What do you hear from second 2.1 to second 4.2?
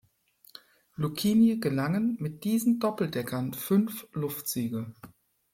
mit diesen Doppeldeckern fünf